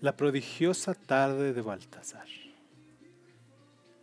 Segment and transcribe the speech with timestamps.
[0.00, 2.28] La prodigiosa tarde de Baltasar.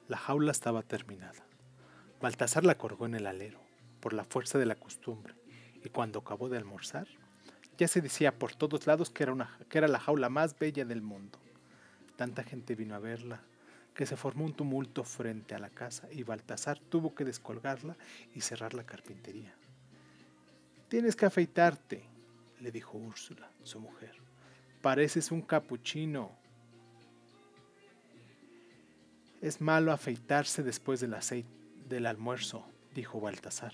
[0.10, 1.46] La jaula estaba terminada.
[2.20, 3.62] Baltasar la colgó en el alero,
[4.02, 5.36] por la fuerza de la costumbre,
[5.86, 7.08] y cuando acabó de almorzar,
[7.78, 10.84] ya se decía por todos lados que era, una, que era la jaula más bella
[10.84, 11.40] del mundo.
[12.18, 13.40] Tanta gente vino a verla,
[13.94, 17.96] que se formó un tumulto frente a la casa y Baltasar tuvo que descolgarla
[18.34, 19.56] y cerrar la carpintería.
[20.90, 22.04] Tienes que afeitarte,
[22.60, 24.25] le dijo Úrsula, su mujer.
[24.86, 26.32] Pareces un capuchino.
[29.42, 31.50] Es malo afeitarse después del, aceite,
[31.90, 33.74] del almuerzo, dijo Baltasar.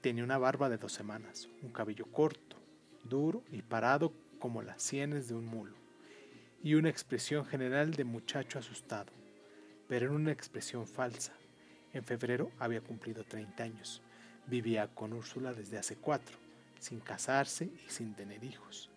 [0.00, 2.56] Tenía una barba de dos semanas, un cabello corto,
[3.02, 5.74] duro y parado como las sienes de un mulo,
[6.62, 9.10] y una expresión general de muchacho asustado,
[9.88, 11.32] pero era una expresión falsa.
[11.92, 14.02] En febrero había cumplido 30 años.
[14.46, 16.38] Vivía con Úrsula desde hace cuatro,
[16.78, 18.91] sin casarse y sin tener hijos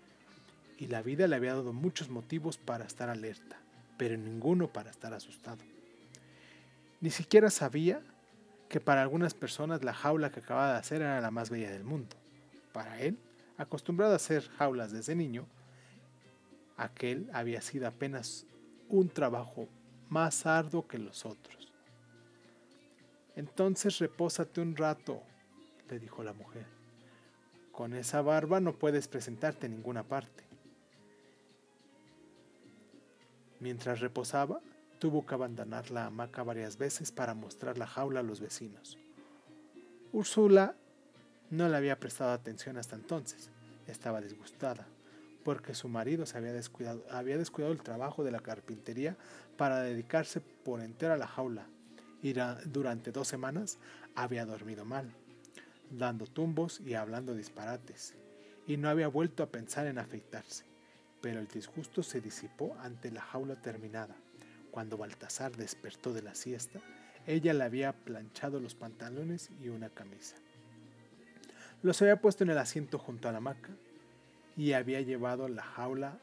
[0.78, 3.58] y la vida le había dado muchos motivos para estar alerta,
[3.98, 5.64] pero ninguno para estar asustado.
[7.02, 8.02] Ni siquiera sabía
[8.70, 11.84] que para algunas personas la jaula que acababa de hacer era la más bella del
[11.84, 12.16] mundo.
[12.74, 13.18] Para él,
[13.58, 15.46] acostumbrado a hacer jaulas desde niño,
[16.78, 18.46] aquel había sido apenas
[18.90, 19.68] un trabajo
[20.10, 21.72] más arduo que los otros.
[23.36, 25.22] Entonces repósate un rato,
[25.90, 26.66] le dijo la mujer.
[27.72, 30.45] Con esa barba no puedes presentarte en ninguna parte.
[33.60, 34.60] Mientras reposaba,
[35.00, 38.98] tuvo que abandonar la hamaca varias veces para mostrar la jaula a los vecinos.
[40.12, 40.76] Úrsula
[41.50, 43.50] no le había prestado atención hasta entonces.
[43.88, 44.88] Estaba disgustada
[45.44, 49.16] porque su marido se había descuidado, había descuidado el trabajo de la carpintería
[49.58, 51.68] para dedicarse por entero a la jaula
[52.24, 52.34] y
[52.66, 53.78] durante dos semanas
[54.16, 55.12] había dormido mal,
[55.92, 58.16] dando tumbos y hablando disparates,
[58.66, 60.66] y no había vuelto a pensar en afeitarse
[61.26, 64.16] pero el disgusto se disipó ante la jaula terminada.
[64.70, 66.82] Cuando Baltasar despertó de la siesta,
[67.26, 70.36] ella le había planchado los pantalones y una camisa.
[71.82, 73.72] Los había puesto en el asiento junto a la hamaca
[74.56, 76.20] y había llevado la jaula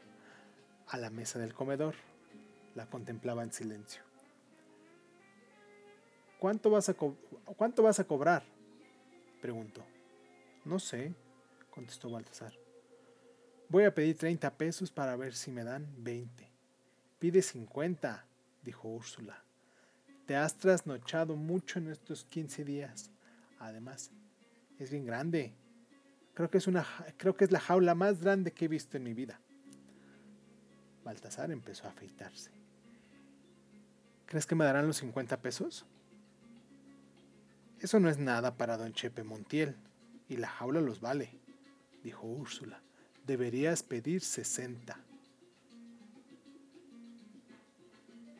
[0.87, 1.95] a la mesa del comedor.
[2.73, 4.03] La contemplaba en silencio.
[6.39, 8.45] ¿Cuánto vas a, ¿cuánto vas a cobrar?
[9.41, 9.83] preguntó.
[10.63, 11.13] No sé,
[11.71, 12.62] contestó Baltasar.
[13.73, 16.47] Voy a pedir 30 pesos para ver si me dan 20.
[17.17, 18.23] Pide 50,
[18.61, 19.41] dijo Úrsula.
[20.27, 23.09] Te has trasnochado mucho en estos 15 días.
[23.57, 24.11] Además,
[24.77, 25.55] es bien grande.
[26.35, 26.85] Creo que es, una,
[27.17, 29.39] creo que es la jaula más grande que he visto en mi vida.
[31.03, 32.51] Baltasar empezó a afeitarse.
[34.27, 35.83] ¿Crees que me darán los 50 pesos?
[37.79, 39.75] Eso no es nada para don Chepe Montiel,
[40.29, 41.31] y la jaula los vale,
[42.03, 42.79] dijo Úrsula
[43.25, 44.97] deberías pedir 60.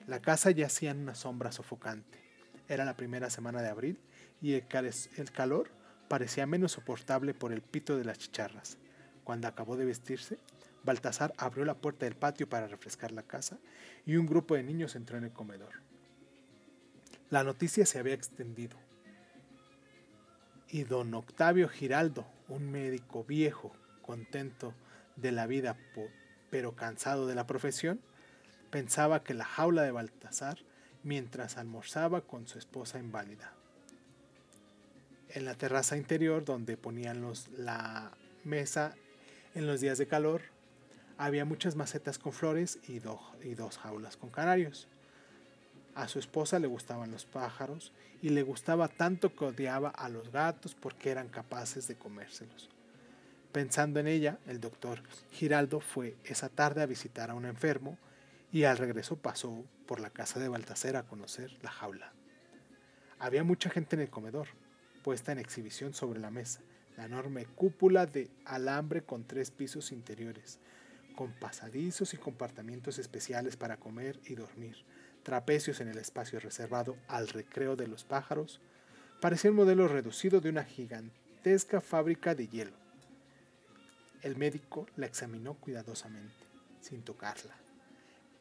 [0.07, 2.19] La casa yacía en una sombra sofocante.
[2.67, 3.99] Era la primera semana de abril
[4.41, 5.69] y el, calor
[6.09, 8.77] parecía menos soportable por el pito de las chicharras.
[9.23, 10.37] Cuando acabó de vestirse,
[10.83, 13.57] Baltasar abrió la puerta del patio para refrescar la casa
[14.05, 15.81] y un grupo de niños entró en el comedor.
[17.29, 18.77] La noticia se había extendido
[20.67, 23.73] y don Octavio Giraldo, un médico viejo
[24.13, 24.75] contento
[25.15, 25.75] de la vida,
[26.51, 27.99] pero cansado de la profesión,
[28.69, 30.59] pensaba que la jaula de Baltasar
[31.01, 33.53] mientras almorzaba con su esposa inválida.
[35.29, 38.11] En la terraza interior, donde ponían los, la
[38.43, 38.93] mesa
[39.55, 40.41] en los días de calor,
[41.17, 43.01] había muchas macetas con flores y,
[43.43, 44.87] y dos jaulas con canarios.
[45.95, 50.31] A su esposa le gustaban los pájaros y le gustaba tanto que odiaba a los
[50.31, 52.69] gatos porque eran capaces de comérselos.
[53.53, 57.99] Pensando en ella, el doctor Giraldo fue esa tarde a visitar a un enfermo
[58.51, 62.13] y al regreso pasó por la casa de Baltasar a conocer la jaula.
[63.19, 64.47] Había mucha gente en el comedor,
[65.03, 66.61] puesta en exhibición sobre la mesa,
[66.97, 70.57] la enorme cúpula de alambre con tres pisos interiores,
[71.15, 74.77] con pasadizos y compartimientos especiales para comer y dormir,
[75.21, 78.61] trapecios en el espacio reservado al recreo de los pájaros,
[79.21, 82.82] parecía un modelo reducido de una gigantesca fábrica de hielo.
[84.23, 86.45] El médico la examinó cuidadosamente,
[86.79, 87.55] sin tocarla,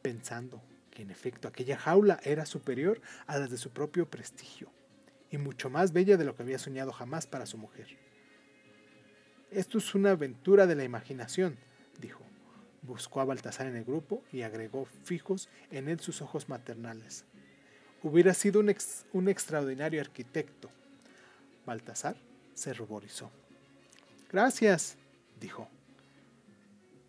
[0.01, 4.71] pensando que en efecto aquella jaula era superior a las de su propio prestigio
[5.29, 7.97] y mucho más bella de lo que había soñado jamás para su mujer.
[9.51, 11.57] Esto es una aventura de la imaginación,
[11.99, 12.23] dijo.
[12.81, 17.25] Buscó a Baltasar en el grupo y agregó fijos en él sus ojos maternales.
[18.03, 18.73] Hubiera sido un,
[19.13, 20.69] un extraordinario arquitecto.
[21.65, 22.17] Baltasar
[22.53, 23.31] se ruborizó.
[24.29, 24.97] Gracias,
[25.39, 25.69] dijo.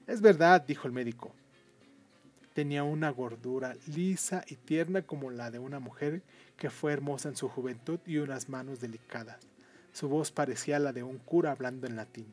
[0.06, 1.32] Es verdad, dijo el médico.
[2.53, 6.23] Tenía una gordura lisa y tierna como la de una mujer
[6.56, 9.38] que fue hermosa en su juventud y unas manos delicadas.
[9.93, 12.32] Su voz parecía la de un cura hablando en latín.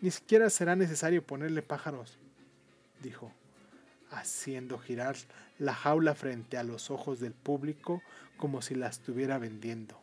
[0.00, 2.18] Ni siquiera será necesario ponerle pájaros,
[3.02, 3.32] dijo,
[4.10, 5.16] haciendo girar
[5.58, 8.02] la jaula frente a los ojos del público
[8.36, 9.98] como si la estuviera vendiendo.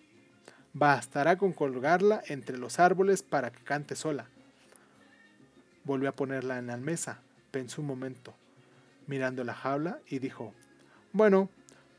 [0.73, 4.29] Bastará con colgarla entre los árboles para que cante sola.
[5.89, 8.35] Volvió a ponerla en la mesa, pensó un momento,
[9.07, 10.53] mirando la jaula y dijo,
[11.13, 11.49] Bueno,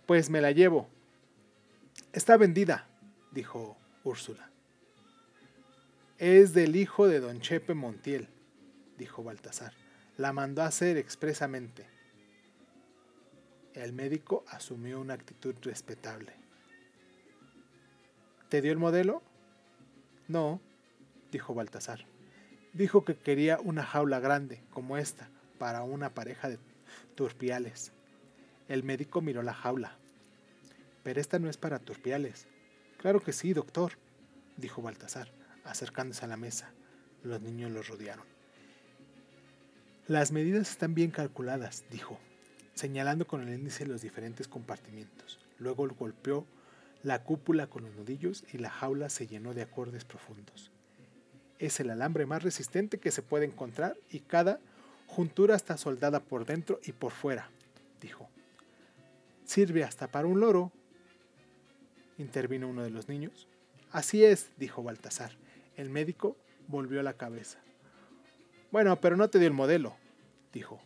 [0.07, 0.89] pues me la llevo.
[2.13, 2.87] Está vendida,
[3.33, 4.49] dijo Úrsula.
[6.19, 8.29] Es del hijo de don Chepe Montiel,
[8.97, 9.73] dijo Baltasar.
[10.17, 11.85] La mandó a hacer expresamente.
[13.75, 16.33] El médico asumió una actitud respetable.
[18.51, 19.21] ¿Te dio el modelo?
[20.29, 20.61] No,
[21.33, 22.10] dijo Baltasar.
[22.73, 25.29] Dijo que quería una jaula grande, como esta,
[25.59, 26.59] para una pareja de
[27.17, 27.93] turpiales.
[28.69, 29.97] El médico miró la jaula.
[31.03, 32.47] Pero esta no es para turpiales.
[32.99, 33.95] Claro que sí, doctor,
[34.57, 35.33] dijo Baltasar,
[35.65, 36.71] acercándose a la mesa.
[37.25, 38.27] Los niños lo rodearon.
[40.07, 42.19] Las medidas están bien calculadas, dijo,
[42.75, 45.39] señalando con el índice los diferentes compartimientos.
[45.59, 46.47] Luego golpeó
[47.03, 50.71] la cúpula con los nudillos y la jaula se llenó de acordes profundos.
[51.61, 54.59] Es el alambre más resistente que se puede encontrar y cada
[55.07, 57.51] juntura está soldada por dentro y por fuera,
[58.01, 58.29] dijo.
[59.45, 60.73] Sirve hasta para un loro,
[62.17, 63.47] intervino uno de los niños.
[63.93, 65.33] Así es, dijo Baltasar.
[65.77, 66.37] El médico
[66.67, 67.59] volvió la cabeza.
[68.73, 69.97] Bueno, pero no te dio el modelo,
[70.55, 70.81] dijo.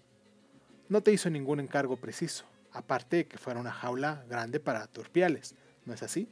[0.88, 5.54] No te hizo ningún encargo preciso, aparte de que fuera una jaula grande para turpiales,
[5.84, 6.28] ¿no es así?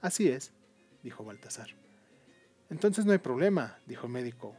[0.00, 0.52] Así es,
[1.02, 1.68] dijo Baltasar.
[2.72, 4.56] Entonces no hay problema, dijo el médico.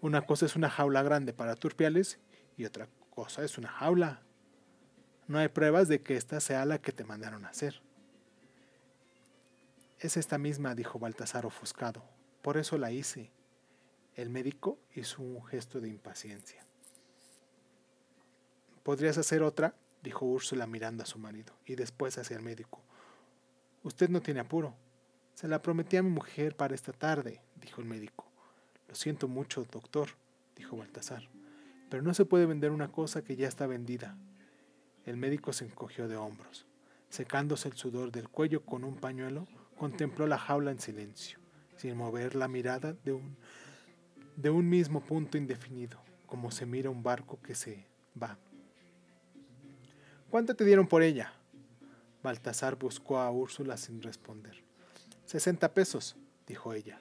[0.00, 2.20] Una cosa es una jaula grande para turpiales
[2.56, 4.22] y otra cosa es una jaula.
[5.26, 7.82] No hay pruebas de que esta sea la que te mandaron a hacer.
[9.98, 12.04] Es esta misma, dijo Baltasar ofuscado.
[12.40, 13.32] Por eso la hice.
[14.14, 16.64] El médico hizo un gesto de impaciencia.
[18.84, 19.74] ¿Podrías hacer otra?
[20.04, 22.80] dijo Úrsula mirando a su marido, y después hacia el médico.
[23.82, 24.76] Usted no tiene apuro.
[25.34, 28.26] Se la prometí a mi mujer para esta tarde, dijo el médico.
[28.88, 30.10] Lo siento mucho, doctor,
[30.56, 31.28] dijo Baltasar,
[31.88, 34.16] pero no se puede vender una cosa que ya está vendida.
[35.04, 36.66] El médico se encogió de hombros.
[37.08, 39.46] Secándose el sudor del cuello con un pañuelo,
[39.76, 41.38] contempló la jaula en silencio,
[41.76, 43.36] sin mover la mirada de un,
[44.36, 47.86] de un mismo punto indefinido, como se mira un barco que se
[48.20, 48.38] va.
[50.30, 51.34] ¿Cuánto te dieron por ella?
[52.22, 54.62] Baltasar buscó a Úrsula sin responder.
[55.32, 56.14] Sesenta pesos,
[56.46, 57.00] dijo ella.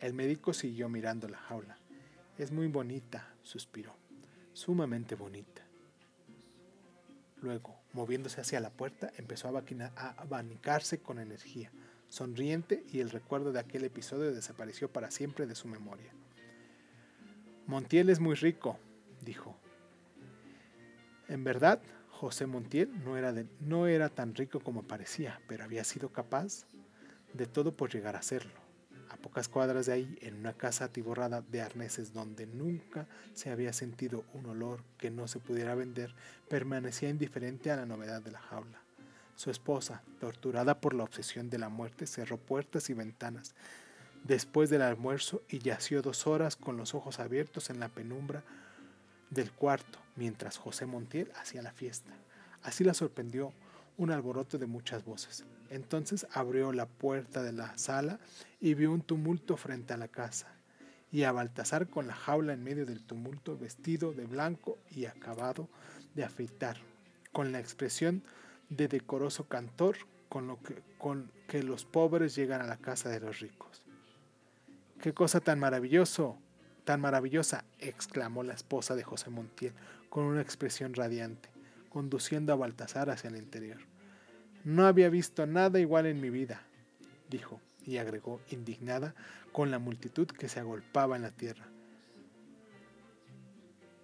[0.00, 1.78] El médico siguió mirando la jaula.
[2.36, 3.96] Es muy bonita, suspiró.
[4.52, 5.62] Sumamente bonita.
[7.40, 9.62] Luego, moviéndose hacia la puerta, empezó a,
[9.96, 11.72] a abanicarse con energía,
[12.10, 16.12] sonriente, y el recuerdo de aquel episodio desapareció para siempre de su memoria.
[17.66, 18.78] Montiel es muy rico,
[19.22, 19.56] dijo.
[21.28, 21.80] En verdad,
[22.10, 26.66] José Montiel no era, no era tan rico como parecía, pero había sido capaz
[27.34, 28.70] de todo por llegar a serlo
[29.10, 33.72] a pocas cuadras de ahí, en una casa atiborrada de arneses donde nunca se había
[33.72, 36.14] sentido un olor que no se pudiera vender,
[36.48, 38.80] permanecía indiferente a la novedad de la jaula.
[39.34, 43.54] Su esposa, torturada por la obsesión de la muerte, cerró puertas y ventanas
[44.22, 48.44] después del almuerzo y yació dos horas con los ojos abiertos en la penumbra
[49.30, 52.12] del cuarto, mientras José Montiel hacía la fiesta.
[52.62, 53.52] Así la sorprendió
[54.00, 55.44] un alboroto de muchas voces.
[55.68, 58.18] Entonces abrió la puerta de la sala
[58.58, 60.46] y vio un tumulto frente a la casa,
[61.12, 65.68] y a Baltasar con la jaula en medio del tumulto, vestido de blanco y acabado
[66.14, 66.78] de afeitar,
[67.30, 68.22] con la expresión
[68.70, 69.98] de decoroso cantor
[70.30, 73.82] con, lo que, con que los pobres llegan a la casa de los ricos.
[75.02, 76.38] ¡Qué cosa tan maravilloso!
[76.84, 77.66] tan maravillosa!
[77.78, 79.74] exclamó la esposa de José Montiel
[80.08, 81.50] con una expresión radiante,
[81.90, 83.89] conduciendo a Baltasar hacia el interior.
[84.64, 86.62] No había visto nada igual en mi vida,
[87.30, 89.14] dijo, y agregó, indignada,
[89.52, 91.66] con la multitud que se agolpaba en la tierra.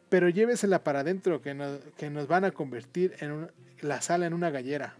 [0.08, 4.34] Pero llévesela para adentro, que nos, que nos van a convertir en la sala en
[4.34, 4.96] una gallera.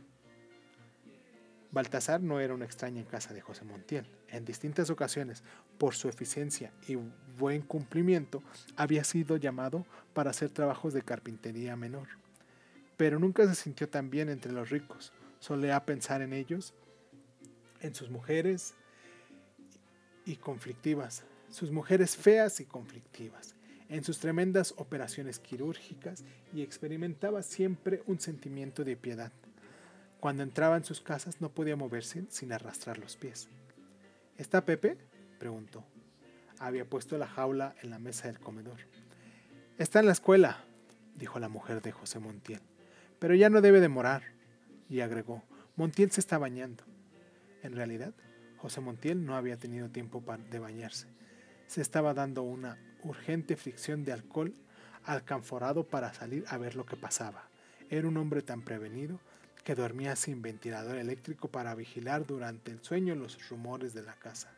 [1.71, 4.07] Baltasar no era una extraña en casa de José Montiel.
[4.29, 5.43] En distintas ocasiones,
[5.79, 6.97] por su eficiencia y
[7.39, 8.43] buen cumplimiento,
[8.77, 12.09] había sido llamado para hacer trabajos de carpintería menor.
[12.97, 16.75] Pero nunca se sintió tan bien entre los ricos, solía pensar en ellos,
[17.81, 18.75] en sus mujeres
[20.25, 23.55] y conflictivas, sus mujeres feas y conflictivas.
[23.89, 29.31] en sus tremendas operaciones quirúrgicas y experimentaba siempre un sentimiento de piedad.
[30.19, 33.49] Cuando entraba en sus casas no podía moverse sin arrastrar los pies.
[34.39, 34.97] ¿Está Pepe?
[35.39, 35.85] preguntó.
[36.59, 38.79] Había puesto la jaula en la mesa del comedor.
[39.79, 40.65] Está en la escuela,
[41.15, 42.61] dijo la mujer de José Montiel.
[43.19, 44.23] Pero ya no debe demorar.
[44.89, 45.43] Y agregó,
[45.77, 46.85] Montiel se está bañando.
[47.63, 48.13] En realidad,
[48.59, 51.07] José Montiel no había tenido tiempo de bañarse.
[51.67, 54.55] Se estaba dando una urgente fricción de alcohol
[55.05, 57.49] alcanforado para salir a ver lo que pasaba.
[57.91, 59.21] Era un hombre tan prevenido
[59.65, 64.51] que dormía sin ventilador eléctrico para vigilar durante el sueño los rumores de la casa.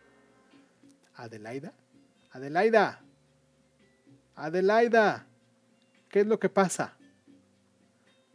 [1.16, 1.73] Adelaida,
[2.30, 3.00] Adelaida,
[4.37, 5.26] Adelaida,
[6.11, 6.94] ¿qué es lo que pasa?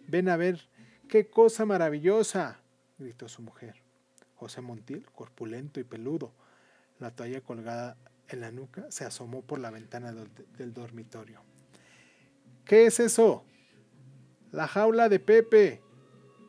[0.08, 0.68] Ven a ver,
[1.14, 2.58] qué cosa maravillosa,
[2.98, 3.76] gritó su mujer.
[4.34, 6.32] José Montiel, corpulento y peludo,
[6.98, 7.98] la toalla colgada
[8.30, 10.12] en la nuca, se asomó por la ventana
[10.58, 11.44] del dormitorio.
[12.66, 13.46] ¿Qué es eso?
[14.52, 15.84] La jaula de Pepe,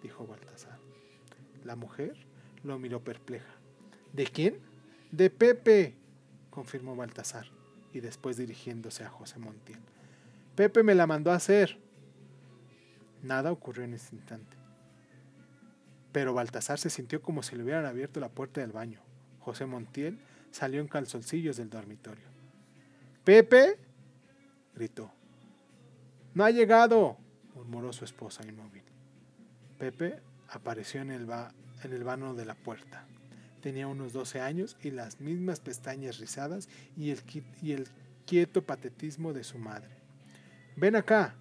[0.02, 0.78] dijo Baltasar.
[1.62, 2.16] La mujer
[2.62, 3.54] lo miró perpleja.
[4.14, 4.60] ¿De quién?
[5.12, 5.94] De Pepe,
[6.48, 7.48] confirmó Baltasar,
[7.92, 9.80] y después dirigiéndose a José Montiel.
[10.56, 11.78] Pepe me la mandó a hacer.
[13.24, 14.54] Nada ocurrió en ese instante.
[16.12, 19.00] Pero Baltasar se sintió como si le hubieran abierto la puerta del baño.
[19.40, 20.18] José Montiel
[20.50, 22.26] salió en calzoncillos del dormitorio.
[23.24, 23.78] ¿Pepe?
[24.74, 25.10] gritó.
[26.34, 27.16] No ha llegado,
[27.54, 28.82] murmuró su esposa inmóvil.
[29.78, 31.26] Pepe apareció en el,
[31.82, 33.06] en el vano de la puerta.
[33.62, 37.22] Tenía unos 12 años y las mismas pestañas rizadas y el,
[37.62, 37.88] y el
[38.26, 39.96] quieto patetismo de su madre.
[40.76, 41.34] Ven acá,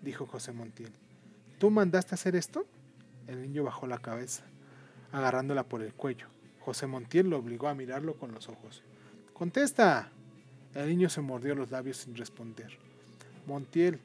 [0.00, 0.92] dijo José Montiel.
[1.58, 2.66] ¿Tú mandaste hacer esto?
[3.26, 4.44] El niño bajó la cabeza,
[5.12, 6.26] agarrándola por el cuello.
[6.60, 8.82] José Montiel lo obligó a mirarlo con los ojos.
[9.32, 10.10] ¡Contesta!
[10.74, 12.78] El niño se mordió los labios sin responder.
[13.46, 14.00] Montiel,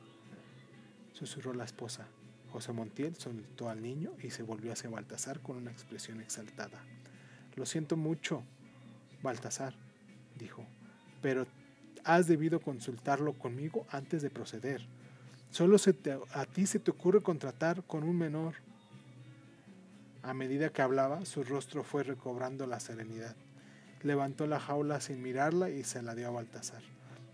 [1.13, 2.07] susurró la esposa.
[2.51, 6.81] José Montiel soltó al niño y se volvió hacia Baltasar con una expresión exaltada.
[7.55, 8.43] Lo siento mucho,
[9.21, 9.73] Baltasar,
[10.37, 10.65] dijo,
[11.21, 11.45] pero
[12.03, 14.85] has debido consultarlo conmigo antes de proceder.
[15.51, 15.77] Solo
[16.33, 18.55] a ti se te ocurre contratar con un menor.
[20.21, 23.35] A medida que hablaba, su rostro fue recobrando la serenidad.
[24.03, 26.81] Levantó la jaula sin mirarla y se la dio a Baltasar.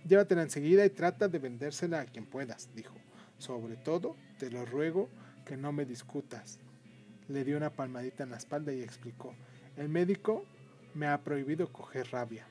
[0.08, 2.96] Llévatela enseguida y trata de vendérsela a quien puedas, dijo.
[3.38, 5.10] Sobre todo, te lo ruego
[5.46, 6.60] que no me discutas.
[7.28, 9.36] Le dio una palmadita en la espalda y explicó,
[9.78, 10.46] el médico
[10.94, 12.48] me ha prohibido coger rabia.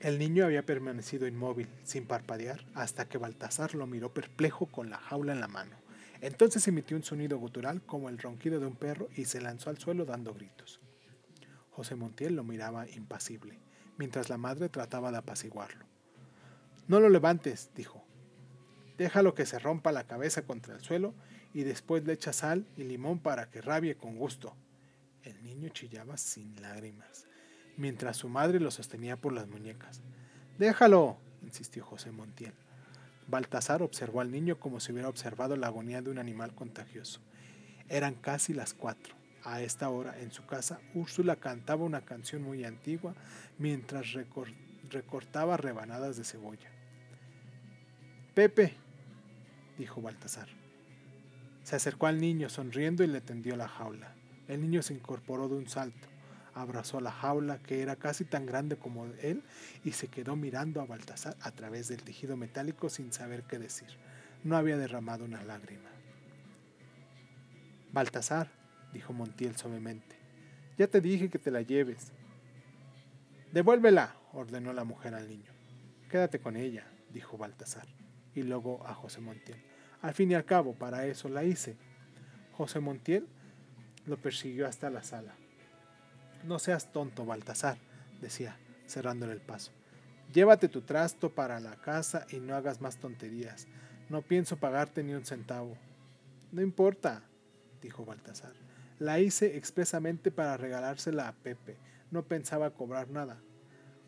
[0.00, 4.96] El niño había permanecido inmóvil, sin parpadear, hasta que Baltasar lo miró perplejo con la
[4.96, 5.76] jaula en la mano.
[6.22, 9.76] Entonces emitió un sonido gutural como el ronquido de un perro y se lanzó al
[9.76, 10.80] suelo dando gritos.
[11.68, 13.58] José Montiel lo miraba impasible,
[13.98, 15.84] mientras la madre trataba de apaciguarlo.
[16.88, 18.02] No lo levantes, dijo.
[18.96, 21.14] Déjalo que se rompa la cabeza contra el suelo
[21.52, 24.56] y después le echa sal y limón para que rabie con gusto.
[25.24, 27.26] El niño chillaba sin lágrimas,
[27.80, 30.02] mientras su madre lo sostenía por las muñecas.
[30.58, 32.52] Déjalo, insistió José Montiel.
[33.26, 37.20] Baltasar observó al niño como si hubiera observado la agonía de un animal contagioso.
[37.88, 39.14] Eran casi las cuatro.
[39.42, 43.14] A esta hora, en su casa, Úrsula cantaba una canción muy antigua
[43.58, 44.12] mientras
[44.90, 46.68] recortaba rebanadas de cebolla.
[48.34, 48.74] Pepe,
[49.78, 50.48] dijo Baltasar.
[51.62, 54.14] Se acercó al niño sonriendo y le tendió la jaula.
[54.48, 56.08] El niño se incorporó de un salto,
[56.54, 59.42] abrazó la jaula que era casi tan grande como él
[59.84, 63.88] y se quedó mirando a Baltasar a través del tejido metálico sin saber qué decir.
[64.44, 65.90] No había derramado una lágrima.
[67.92, 68.50] Baltasar,
[68.92, 70.16] dijo Montiel suavemente,
[70.78, 72.12] ya te dije que te la lleves.
[73.52, 75.52] Devuélvela, ordenó la mujer al niño.
[76.08, 77.86] Quédate con ella, dijo Baltasar
[78.34, 79.58] y luego a José Montiel.
[80.02, 81.76] Al fin y al cabo, para eso la hice.
[82.52, 83.26] José Montiel
[84.06, 85.34] lo persiguió hasta la sala.
[86.44, 87.78] No seas tonto, Baltasar,
[88.20, 88.56] decía,
[88.86, 89.72] cerrándole el paso.
[90.32, 93.66] Llévate tu trasto para la casa y no hagas más tonterías.
[94.08, 95.76] No pienso pagarte ni un centavo.
[96.52, 97.22] No importa,
[97.82, 98.52] dijo Baltasar.
[98.98, 101.76] La hice expresamente para regalársela a Pepe.
[102.10, 103.38] No pensaba cobrar nada.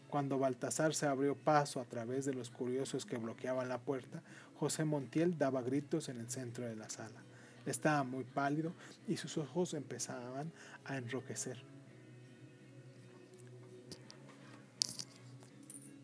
[0.08, 4.22] Cuando Baltasar se abrió paso a través de los curiosos que bloqueaban la puerta,
[4.58, 7.22] José Montiel daba gritos en el centro de la sala.
[7.64, 8.74] Estaba muy pálido
[9.08, 10.52] y sus ojos empezaban
[10.84, 11.71] a enrojecer.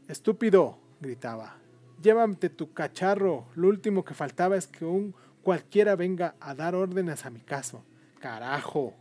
[0.09, 1.59] Estúpido, gritaba.
[2.00, 3.45] Llévame tu cacharro.
[3.55, 7.85] Lo último que faltaba es que un cualquiera venga a dar órdenes a mi caso.
[8.19, 8.95] Carajo.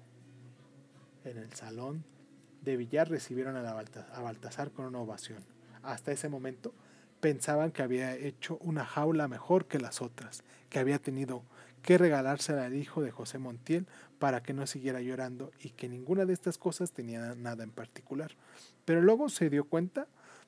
[1.24, 2.04] En el salón
[2.62, 5.46] de Villar recibieron a, Baltasar con una ovación.
[5.82, 6.74] Hasta ese momento,
[7.22, 11.42] pensaban que había hecho una jaula mejor que las otras, que había tenido
[11.84, 13.88] que regalársela al hijo de José Montiel
[14.20, 18.36] para que no siguiera llorando y que ninguna de estas cosas tenía nada en particular.
[18.84, 20.08] Pero luego se dio cuenta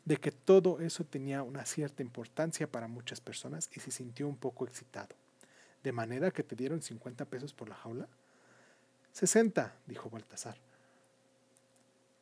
[0.09, 4.37] de que todo eso tenía una cierta importancia para muchas personas y se sintió un
[4.37, 5.15] poco excitado.
[5.83, 8.07] De manera que te dieron 50 pesos por la jaula.
[9.11, 10.57] 60, dijo Baltasar.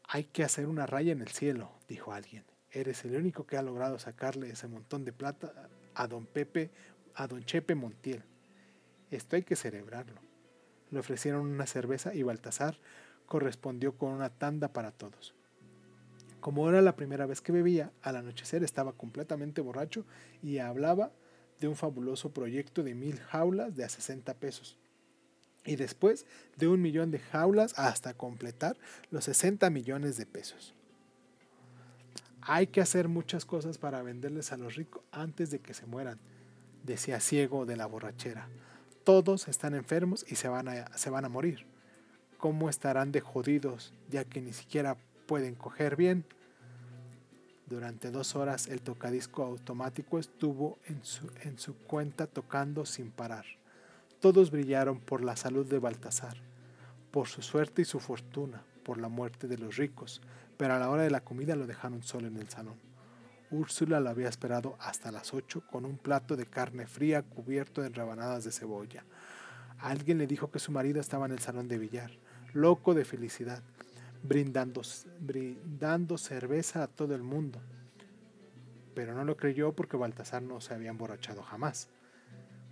[0.03, 2.43] Hay que hacer una raya en el cielo, dijo alguien.
[2.71, 6.71] Eres el único que ha logrado sacarle ese montón de plata a don Pepe,
[7.15, 8.21] a don Chepe Montiel.
[9.11, 10.19] Esto hay que celebrarlo.
[10.91, 12.77] Le ofrecieron una cerveza y Baltasar
[13.27, 15.36] correspondió con una tanda para todos.
[16.39, 20.05] Como era la primera vez que bebía, al anochecer estaba completamente borracho
[20.43, 21.11] y hablaba
[21.59, 24.77] de un fabuloso proyecto de mil jaulas de a 60 pesos.
[25.65, 26.25] Y después
[26.55, 28.77] de un millón de jaulas hasta completar
[29.11, 30.73] los 60 millones de pesos.
[32.41, 36.19] Hay que hacer muchas cosas para venderles a los ricos antes de que se mueran,
[36.83, 38.47] decía ciego de la borrachera.
[39.03, 41.65] Todos están enfermos y se van a, se van a morir.
[42.37, 44.95] ¿Cómo estarán de jodidos ya que ni siquiera
[45.27, 46.25] pueden coger bien?
[47.67, 53.45] Durante dos horas el tocadisco automático estuvo en su, en su cuenta tocando sin parar.
[54.21, 56.37] Todos brillaron por la salud de Baltasar,
[57.11, 60.21] por su suerte y su fortuna, por la muerte de los ricos,
[60.55, 62.77] pero a la hora de la comida lo dejaron solo en el salón.
[63.51, 67.89] Úrsula lo había esperado hasta las ocho con un plato de carne fría cubierto de
[67.89, 69.03] rebanadas de cebolla.
[69.79, 72.11] Alguien le dijo que su marido estaba en el salón de billar,
[72.53, 73.61] loco de felicidad,
[74.27, 74.81] brindando,
[75.19, 77.61] brindando cerveza a todo el mundo.
[78.93, 81.87] Pero no lo creyó porque Baltasar no se había emborrachado jamás.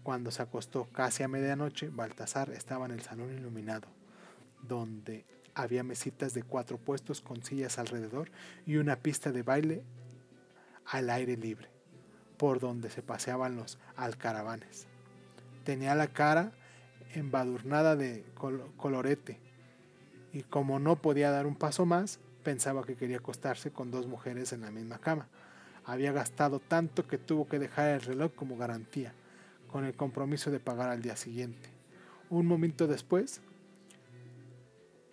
[0.04, 3.88] Cuando se acostó casi a medianoche, Baltasar estaba en el salón iluminado,
[4.62, 8.30] donde había mesitas de cuatro puestos con sillas alrededor
[8.66, 9.84] y una pista de baile
[10.86, 11.70] al aire libre,
[12.38, 14.88] por donde se paseaban los alcaravanes.
[15.64, 16.52] Tenía la cara
[17.14, 18.26] embadurnada de
[18.78, 19.40] colorete
[20.36, 24.52] y como no podía dar un paso más, pensaba que quería acostarse con dos mujeres
[24.52, 25.30] en la misma cama.
[25.86, 29.14] Había gastado tanto que tuvo que dejar el reloj como garantía,
[29.72, 31.70] con el compromiso de pagar al día siguiente.
[32.30, 33.40] Un momento después,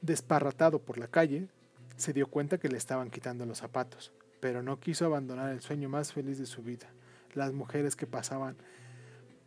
[0.01, 1.47] desparratado por la calle,
[1.95, 5.89] se dio cuenta que le estaban quitando los zapatos, pero no quiso abandonar el sueño
[5.89, 6.89] más feliz de su vida.
[7.35, 8.57] Las mujeres que pasaban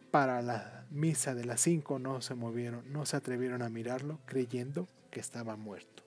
[0.10, 4.88] para la misa de las cinco no se movieron, no se atrevieron a mirarlo, creyendo
[5.16, 6.05] que estaba muerto.